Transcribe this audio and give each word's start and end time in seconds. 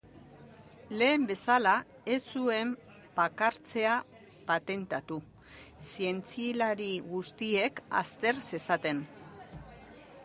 Lehen 1.01 1.25
bezala, 1.31 1.73
ez 2.15 2.17
zuen 2.35 2.71
bakartzea 3.19 3.93
patentatu, 4.49 5.19
zientzialari 5.93 6.91
guztiek 7.13 7.83
azter 8.03 8.43
zezaten. 8.51 9.07